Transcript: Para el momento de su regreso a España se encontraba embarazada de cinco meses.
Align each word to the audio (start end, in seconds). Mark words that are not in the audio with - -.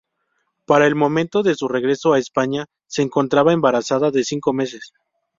Para 0.65 0.87
el 0.87 0.95
momento 0.95 1.43
de 1.43 1.53
su 1.53 1.67
regreso 1.67 2.13
a 2.13 2.17
España 2.17 2.65
se 2.87 3.03
encontraba 3.03 3.53
embarazada 3.53 4.09
de 4.09 4.23
cinco 4.23 4.51
meses. 4.51 4.93